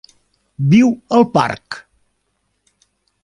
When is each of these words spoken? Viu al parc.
Viu 0.71 0.89
al 1.17 1.27
parc. 1.35 1.77